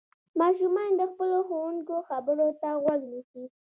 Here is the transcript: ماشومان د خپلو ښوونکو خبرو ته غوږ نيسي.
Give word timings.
ماشومان 0.39 0.91
د 0.97 1.01
خپلو 1.11 1.37
ښوونکو 1.47 1.95
خبرو 2.09 2.47
ته 2.61 2.69
غوږ 2.81 3.01
نيسي. 3.11 3.43